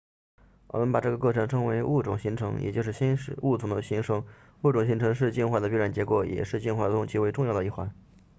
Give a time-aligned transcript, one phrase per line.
[0.69, 4.25] 我们把这个过程称为物种形成也就是新物种的形成
[4.63, 7.93] 物种形成是进化的必然结果也是进化中极为重要的一环